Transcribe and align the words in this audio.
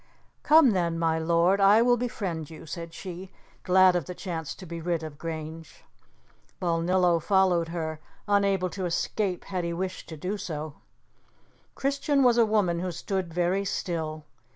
"Come, 0.41 0.71
then, 0.71 0.97
my 0.97 1.19
lord, 1.19 1.61
I 1.61 1.83
will 1.83 1.95
befriend 1.95 2.49
you," 2.49 2.65
said 2.65 2.91
she, 2.91 3.29
glad 3.61 3.95
of 3.95 4.05
the 4.05 4.15
chance 4.15 4.55
to 4.55 4.65
be 4.65 4.81
rid 4.81 5.03
of 5.03 5.19
Grange. 5.19 5.83
Balnillo 6.59 7.19
followed 7.21 7.67
her, 7.67 7.99
unable 8.27 8.71
to 8.71 8.85
escape 8.87 9.43
had 9.43 9.63
he 9.63 9.73
wished 9.73 10.09
to 10.09 10.17
do 10.17 10.37
so. 10.39 10.73
Christian 11.75 12.23
was 12.23 12.39
a 12.39 12.47
woman 12.47 12.79
who 12.79 12.91
stood 12.91 13.31
very 13.31 13.63
still. 13.63 14.25